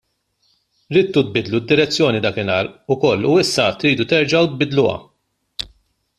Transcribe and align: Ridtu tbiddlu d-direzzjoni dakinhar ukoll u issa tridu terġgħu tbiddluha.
Ridtu 0.95 1.21
tbiddlu 1.27 1.59
d-direzzjoni 1.63 2.19
dakinhar 2.25 2.65
ukoll 2.97 3.27
u 3.31 3.35
issa 3.43 3.67
tridu 3.83 4.05
terġgħu 4.15 4.43
tbiddluha. 4.57 4.97